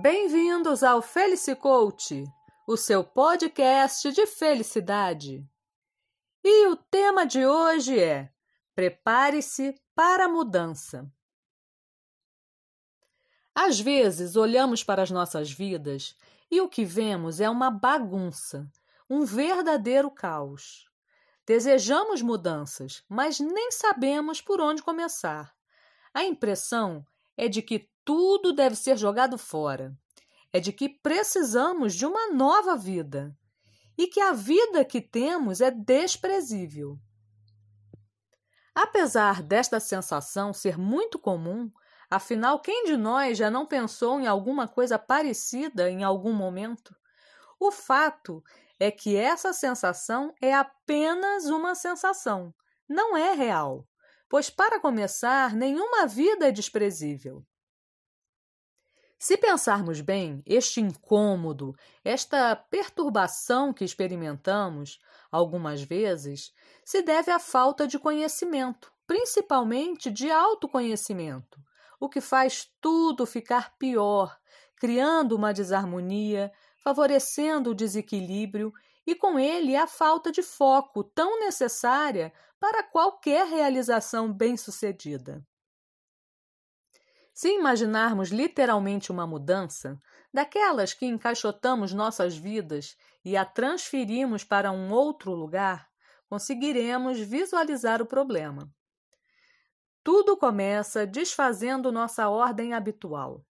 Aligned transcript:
Bem-vindos 0.00 0.84
ao 0.84 1.02
Felicicoach, 1.02 2.22
o 2.68 2.76
seu 2.76 3.02
podcast 3.02 4.12
de 4.12 4.28
felicidade. 4.28 5.44
E 6.44 6.68
o 6.68 6.76
tema 6.76 7.26
de 7.26 7.44
hoje 7.44 7.98
é 7.98 8.30
Prepare-se 8.76 9.74
para 9.96 10.26
a 10.26 10.28
mudança. 10.28 11.10
Às 13.52 13.80
vezes 13.80 14.36
olhamos 14.36 14.84
para 14.84 15.02
as 15.02 15.10
nossas 15.10 15.50
vidas 15.50 16.16
e 16.48 16.60
o 16.60 16.68
que 16.68 16.84
vemos 16.84 17.40
é 17.40 17.50
uma 17.50 17.68
bagunça, 17.68 18.70
um 19.10 19.24
verdadeiro 19.24 20.12
caos. 20.12 20.88
Desejamos 21.44 22.22
mudanças, 22.22 23.02
mas 23.08 23.40
nem 23.40 23.72
sabemos 23.72 24.40
por 24.40 24.60
onde 24.60 24.80
começar. 24.80 25.52
A 26.14 26.22
impressão 26.22 27.04
é 27.36 27.48
de 27.48 27.62
que 27.62 27.90
tudo 28.08 28.54
deve 28.54 28.74
ser 28.74 28.96
jogado 28.96 29.36
fora. 29.36 29.94
É 30.50 30.58
de 30.58 30.72
que 30.72 30.88
precisamos 30.88 31.94
de 31.94 32.06
uma 32.06 32.32
nova 32.32 32.74
vida 32.74 33.36
e 33.98 34.06
que 34.06 34.18
a 34.18 34.32
vida 34.32 34.82
que 34.82 34.98
temos 34.98 35.60
é 35.60 35.70
desprezível. 35.70 36.98
Apesar 38.74 39.42
desta 39.42 39.78
sensação 39.78 40.54
ser 40.54 40.78
muito 40.78 41.18
comum, 41.18 41.70
afinal, 42.10 42.60
quem 42.60 42.86
de 42.86 42.96
nós 42.96 43.36
já 43.36 43.50
não 43.50 43.66
pensou 43.66 44.18
em 44.18 44.26
alguma 44.26 44.66
coisa 44.66 44.98
parecida 44.98 45.90
em 45.90 46.02
algum 46.02 46.32
momento? 46.32 46.96
O 47.60 47.70
fato 47.70 48.42
é 48.80 48.90
que 48.90 49.16
essa 49.16 49.52
sensação 49.52 50.32
é 50.40 50.54
apenas 50.54 51.44
uma 51.44 51.74
sensação, 51.74 52.54
não 52.88 53.14
é 53.14 53.34
real, 53.34 53.86
pois, 54.30 54.48
para 54.48 54.80
começar, 54.80 55.54
nenhuma 55.54 56.06
vida 56.06 56.48
é 56.48 56.50
desprezível. 56.50 57.44
Se 59.18 59.36
pensarmos 59.36 60.00
bem, 60.00 60.40
este 60.46 60.80
incômodo, 60.80 61.74
esta 62.04 62.54
perturbação 62.54 63.72
que 63.72 63.84
experimentamos 63.84 65.00
algumas 65.30 65.82
vezes, 65.82 66.52
se 66.84 67.02
deve 67.02 67.32
à 67.32 67.40
falta 67.40 67.84
de 67.84 67.98
conhecimento, 67.98 68.92
principalmente 69.08 70.08
de 70.08 70.30
autoconhecimento, 70.30 71.60
o 71.98 72.08
que 72.08 72.20
faz 72.20 72.70
tudo 72.80 73.26
ficar 73.26 73.76
pior, 73.76 74.38
criando 74.76 75.34
uma 75.34 75.52
desarmonia, 75.52 76.52
favorecendo 76.84 77.70
o 77.70 77.74
desequilíbrio 77.74 78.72
e 79.04 79.16
com 79.16 79.36
ele 79.36 79.74
a 79.74 79.88
falta 79.88 80.30
de 80.30 80.44
foco 80.44 81.02
tão 81.02 81.40
necessária 81.40 82.32
para 82.60 82.84
qualquer 82.84 83.48
realização 83.48 84.32
bem-sucedida. 84.32 85.44
Se 87.38 87.50
imaginarmos 87.50 88.30
literalmente 88.30 89.12
uma 89.12 89.24
mudança, 89.24 90.02
daquelas 90.34 90.92
que 90.92 91.06
encaixotamos 91.06 91.92
nossas 91.92 92.36
vidas 92.36 92.96
e 93.24 93.36
a 93.36 93.44
transferimos 93.44 94.42
para 94.42 94.72
um 94.72 94.90
outro 94.90 95.32
lugar, 95.32 95.88
conseguiremos 96.28 97.20
visualizar 97.20 98.02
o 98.02 98.06
problema. 98.06 98.68
Tudo 100.02 100.36
começa 100.36 101.06
desfazendo 101.06 101.92
nossa 101.92 102.28
ordem 102.28 102.74
habitual. 102.74 103.46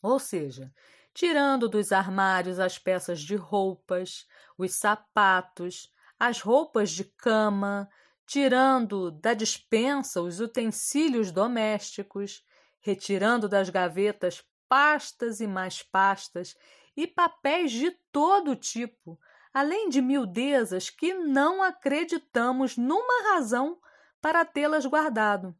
Ou 0.00 0.18
seja, 0.18 0.72
tirando 1.12 1.68
dos 1.68 1.92
armários 1.92 2.58
as 2.58 2.78
peças 2.78 3.20
de 3.20 3.36
roupas, 3.36 4.26
os 4.56 4.72
sapatos, 4.72 5.92
as 6.18 6.40
roupas 6.40 6.92
de 6.92 7.04
cama, 7.04 7.90
tirando 8.26 9.10
da 9.10 9.34
despensa 9.34 10.22
os 10.22 10.40
utensílios 10.40 11.30
domésticos, 11.30 12.42
retirando 12.84 13.48
das 13.48 13.70
gavetas 13.70 14.44
pastas 14.68 15.40
e 15.40 15.46
mais 15.46 15.82
pastas 15.82 16.54
e 16.94 17.06
papéis 17.06 17.72
de 17.72 17.90
todo 18.12 18.54
tipo, 18.54 19.18
além 19.52 19.88
de 19.88 20.02
miudezas 20.02 20.90
que 20.90 21.14
não 21.14 21.62
acreditamos 21.62 22.76
numa 22.76 23.32
razão 23.32 23.80
para 24.20 24.44
tê-las 24.44 24.84
guardado. 24.84 25.56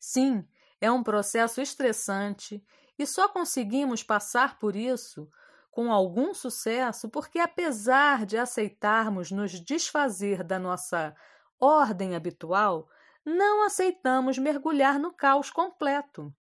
Sim, 0.00 0.46
é 0.80 0.90
um 0.90 1.02
processo 1.02 1.60
estressante 1.60 2.62
e 2.98 3.06
só 3.06 3.28
conseguimos 3.28 4.02
passar 4.02 4.58
por 4.58 4.74
isso 4.74 5.30
com 5.70 5.92
algum 5.92 6.34
sucesso 6.34 7.08
porque, 7.08 7.38
apesar 7.38 8.26
de 8.26 8.36
aceitarmos 8.36 9.30
nos 9.30 9.52
desfazer 9.52 10.42
da 10.42 10.58
nossa 10.58 11.14
ordem 11.60 12.16
habitual, 12.16 12.88
não 13.28 13.64
aceitamos 13.64 14.38
mergulhar 14.38 14.98
no 14.98 15.12
caos 15.12 15.50
completo. 15.50 16.34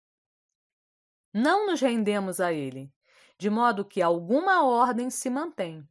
Não 1.33 1.67
nos 1.67 1.81
rendemos 1.81 2.39
a 2.39 2.53
ele, 2.53 2.91
de 3.37 3.49
modo 3.49 3.83
que 3.83 4.01
alguma 4.01 4.63
ordem 4.63 5.09
se 5.09 5.29
mantém. 5.29 5.87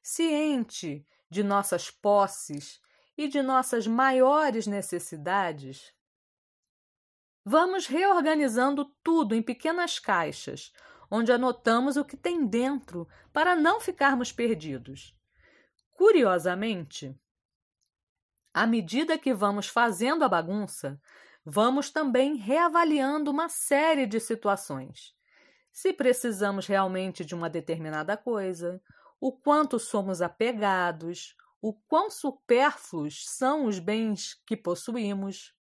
Ciente 0.00 1.04
de 1.28 1.42
nossas 1.42 1.90
posses 1.90 2.80
e 3.18 3.26
de 3.26 3.42
nossas 3.42 3.86
maiores 3.86 4.66
necessidades, 4.66 5.92
vamos 7.44 7.86
reorganizando 7.86 8.84
tudo 9.02 9.34
em 9.34 9.42
pequenas 9.42 9.98
caixas, 9.98 10.72
onde 11.10 11.32
anotamos 11.32 11.96
o 11.96 12.04
que 12.04 12.16
tem 12.16 12.46
dentro 12.46 13.08
para 13.32 13.54
não 13.56 13.80
ficarmos 13.80 14.32
perdidos. 14.32 15.14
Curiosamente, 15.92 17.14
à 18.52 18.66
medida 18.66 19.18
que 19.18 19.32
vamos 19.32 19.68
fazendo 19.68 20.24
a 20.24 20.28
bagunça, 20.28 21.00
vamos 21.44 21.90
também 21.90 22.36
reavaliando 22.36 23.30
uma 23.30 23.48
série 23.48 24.06
de 24.06 24.20
situações. 24.20 25.14
Se 25.72 25.92
precisamos 25.92 26.66
realmente 26.66 27.24
de 27.24 27.34
uma 27.34 27.48
determinada 27.48 28.16
coisa, 28.16 28.80
o 29.20 29.32
quanto 29.32 29.78
somos 29.78 30.20
apegados, 30.20 31.34
o 31.60 31.72
quão 31.72 32.10
supérfluos 32.10 33.24
são 33.28 33.66
os 33.66 33.78
bens 33.78 34.34
que 34.44 34.56
possuímos. 34.56 35.54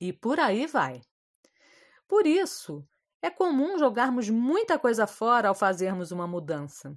E 0.00 0.12
por 0.12 0.38
aí 0.38 0.66
vai. 0.66 1.00
Por 2.06 2.26
isso, 2.26 2.86
é 3.22 3.30
comum 3.30 3.78
jogarmos 3.78 4.28
muita 4.28 4.78
coisa 4.78 5.06
fora 5.06 5.48
ao 5.48 5.54
fazermos 5.54 6.10
uma 6.10 6.26
mudança. 6.26 6.94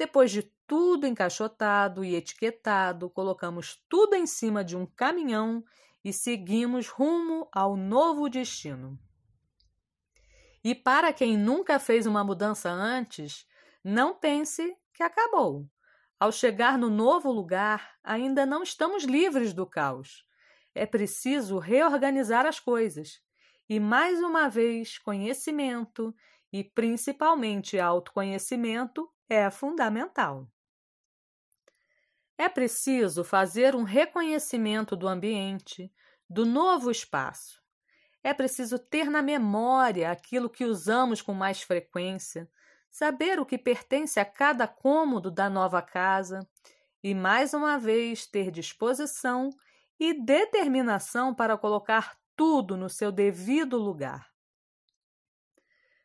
Depois 0.00 0.30
de 0.30 0.44
tudo 0.66 1.06
encaixotado 1.06 2.02
e 2.02 2.14
etiquetado, 2.14 3.10
colocamos 3.10 3.84
tudo 3.86 4.14
em 4.14 4.26
cima 4.26 4.64
de 4.64 4.74
um 4.74 4.86
caminhão 4.86 5.62
e 6.02 6.10
seguimos 6.10 6.88
rumo 6.88 7.46
ao 7.52 7.76
novo 7.76 8.26
destino. 8.30 8.98
E 10.64 10.74
para 10.74 11.12
quem 11.12 11.36
nunca 11.36 11.78
fez 11.78 12.06
uma 12.06 12.24
mudança 12.24 12.70
antes, 12.70 13.46
não 13.84 14.14
pense 14.14 14.74
que 14.94 15.02
acabou. 15.02 15.68
Ao 16.18 16.32
chegar 16.32 16.78
no 16.78 16.88
novo 16.88 17.30
lugar, 17.30 17.98
ainda 18.02 18.46
não 18.46 18.62
estamos 18.62 19.04
livres 19.04 19.52
do 19.52 19.66
caos. 19.66 20.26
É 20.74 20.86
preciso 20.86 21.58
reorganizar 21.58 22.46
as 22.46 22.58
coisas. 22.58 23.20
E 23.68 23.78
mais 23.78 24.18
uma 24.22 24.48
vez, 24.48 24.96
conhecimento 24.96 26.14
e 26.50 26.64
principalmente 26.64 27.78
autoconhecimento 27.78 29.06
é 29.30 29.48
fundamental. 29.48 30.46
É 32.36 32.48
preciso 32.48 33.22
fazer 33.22 33.76
um 33.76 33.84
reconhecimento 33.84 34.96
do 34.96 35.06
ambiente, 35.06 35.92
do 36.28 36.44
novo 36.44 36.90
espaço. 36.90 37.62
É 38.24 38.34
preciso 38.34 38.78
ter 38.78 39.08
na 39.08 39.22
memória 39.22 40.10
aquilo 40.10 40.50
que 40.50 40.64
usamos 40.64 41.22
com 41.22 41.32
mais 41.32 41.62
frequência, 41.62 42.50
saber 42.90 43.38
o 43.38 43.46
que 43.46 43.56
pertence 43.56 44.18
a 44.18 44.24
cada 44.24 44.66
cômodo 44.66 45.30
da 45.30 45.48
nova 45.48 45.80
casa 45.80 46.40
e, 47.02 47.14
mais 47.14 47.54
uma 47.54 47.78
vez, 47.78 48.26
ter 48.26 48.50
disposição 48.50 49.50
e 49.98 50.12
determinação 50.12 51.34
para 51.34 51.56
colocar 51.56 52.18
tudo 52.34 52.76
no 52.76 52.88
seu 52.88 53.12
devido 53.12 53.76
lugar. 53.76 54.28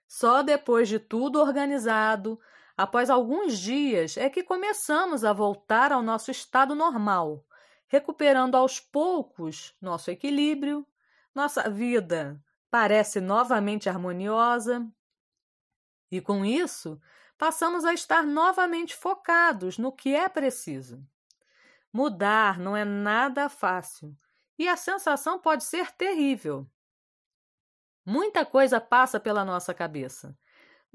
Só 0.07 0.43
depois 0.43 0.87
de 0.87 0.99
tudo 0.99 1.41
organizado, 1.41 2.39
Após 2.77 3.09
alguns 3.09 3.57
dias 3.57 4.17
é 4.17 4.29
que 4.29 4.43
começamos 4.43 5.23
a 5.23 5.31
voltar 5.31 5.93
ao 5.93 6.01
nosso 6.01 6.29
estado 6.29 6.75
normal, 6.75 7.45
recuperando 7.87 8.55
aos 8.55 8.79
poucos 8.79 9.73
nosso 9.81 10.11
equilíbrio, 10.11 10.85
nossa 11.33 11.69
vida 11.69 12.43
parece 12.69 13.21
novamente 13.21 13.87
harmoniosa. 13.87 14.85
E 16.11 16.19
com 16.19 16.43
isso, 16.43 16.99
passamos 17.37 17.85
a 17.85 17.93
estar 17.93 18.23
novamente 18.23 18.93
focados 18.93 19.77
no 19.77 19.91
que 19.91 20.13
é 20.13 20.27
preciso. 20.27 21.01
Mudar 21.93 22.59
não 22.59 22.75
é 22.75 22.83
nada 22.83 23.47
fácil 23.47 24.17
e 24.59 24.67
a 24.67 24.75
sensação 24.75 25.39
pode 25.39 25.63
ser 25.63 25.91
terrível. 25.93 26.69
Muita 28.05 28.45
coisa 28.45 28.81
passa 28.81 29.17
pela 29.17 29.45
nossa 29.45 29.73
cabeça 29.73 30.37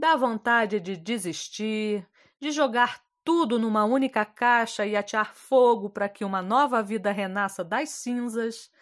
Dá 0.01 0.17
vontade 0.17 0.81
de 0.81 0.97
desistir, 0.97 2.09
de 2.41 2.51
jogar 2.51 3.05
tudo 3.23 3.59
numa 3.59 3.85
única 3.85 4.25
caixa 4.25 4.87
e 4.87 4.97
atear 4.97 5.35
fogo 5.35 5.91
para 5.91 6.09
que 6.09 6.25
uma 6.25 6.41
nova 6.41 6.83
vida 6.83 7.13
renasça 7.13 7.63
das 7.63 7.91
cinzas. 7.91 8.73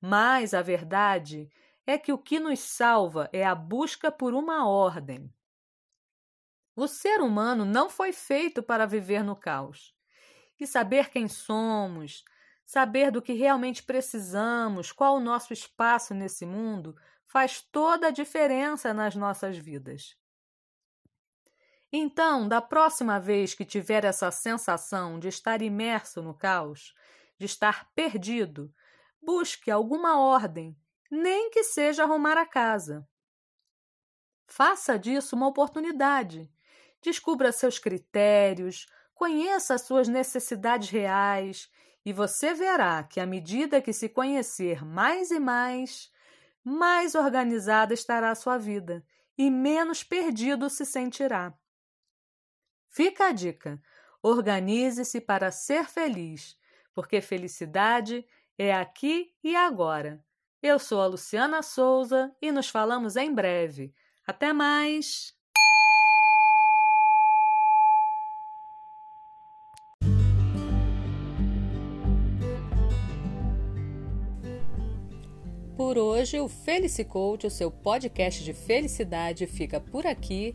Mas 0.00 0.54
a 0.54 0.62
verdade 0.62 1.50
é 1.86 1.98
que 1.98 2.10
o 2.10 2.16
que 2.16 2.40
nos 2.40 2.60
salva 2.60 3.28
é 3.34 3.44
a 3.44 3.54
busca 3.54 4.10
por 4.10 4.32
uma 4.32 4.66
ordem. 4.66 5.30
O 6.74 6.88
ser 6.88 7.20
humano 7.20 7.66
não 7.66 7.90
foi 7.90 8.10
feito 8.10 8.62
para 8.62 8.86
viver 8.86 9.22
no 9.22 9.36
caos. 9.36 9.94
E 10.58 10.66
saber 10.66 11.10
quem 11.10 11.28
somos, 11.28 12.24
saber 12.64 13.10
do 13.10 13.20
que 13.20 13.34
realmente 13.34 13.82
precisamos, 13.82 14.90
qual 14.90 15.16
o 15.16 15.20
nosso 15.20 15.52
espaço 15.52 16.14
nesse 16.14 16.46
mundo, 16.46 16.96
faz 17.26 17.60
toda 17.60 18.06
a 18.06 18.10
diferença 18.10 18.94
nas 18.94 19.14
nossas 19.14 19.58
vidas. 19.58 20.16
Então, 21.92 22.48
da 22.48 22.62
próxima 22.62 23.20
vez 23.20 23.54
que 23.54 23.66
tiver 23.66 24.04
essa 24.04 24.30
sensação 24.30 25.18
de 25.18 25.28
estar 25.28 25.60
imerso 25.60 26.22
no 26.22 26.32
caos, 26.32 26.94
de 27.38 27.44
estar 27.44 27.92
perdido, 27.94 28.72
busque 29.20 29.70
alguma 29.70 30.18
ordem, 30.18 30.74
nem 31.10 31.50
que 31.50 31.62
seja 31.62 32.04
arrumar 32.04 32.38
a 32.38 32.46
casa. 32.46 33.06
Faça 34.46 34.98
disso 34.98 35.36
uma 35.36 35.46
oportunidade. 35.46 36.50
Descubra 37.02 37.52
seus 37.52 37.78
critérios, 37.78 38.86
conheça 39.14 39.74
as 39.74 39.82
suas 39.82 40.08
necessidades 40.08 40.88
reais 40.88 41.70
e 42.04 42.12
você 42.12 42.54
verá 42.54 43.02
que 43.04 43.20
à 43.20 43.26
medida 43.26 43.82
que 43.82 43.92
se 43.92 44.08
conhecer 44.08 44.84
mais 44.84 45.30
e 45.30 45.38
mais, 45.38 46.10
mais 46.64 47.14
organizada 47.14 47.92
estará 47.92 48.30
a 48.30 48.34
sua 48.34 48.56
vida 48.56 49.04
e 49.36 49.50
menos 49.50 50.02
perdido 50.02 50.70
se 50.70 50.86
sentirá. 50.86 51.54
Fica 52.92 53.28
a 53.28 53.32
dica: 53.32 53.80
organize-se 54.22 55.18
para 55.18 55.50
ser 55.50 55.86
feliz, 55.86 56.58
porque 56.94 57.22
felicidade 57.22 58.24
é 58.58 58.72
aqui 58.72 59.32
e 59.42 59.56
agora. 59.56 60.22
Eu 60.62 60.78
sou 60.78 61.00
a 61.00 61.06
Luciana 61.06 61.62
Souza 61.62 62.30
e 62.40 62.52
nos 62.52 62.68
falamos 62.68 63.16
em 63.16 63.34
breve. 63.34 63.94
Até 64.26 64.52
mais! 64.52 65.34
Por 75.74 75.96
hoje, 75.96 76.38
o 76.38 76.46
Felice 76.46 77.04
Coach, 77.06 77.46
o 77.46 77.50
seu 77.50 77.70
podcast 77.70 78.44
de 78.44 78.52
felicidade, 78.52 79.46
fica 79.46 79.80
por 79.80 80.06
aqui. 80.06 80.54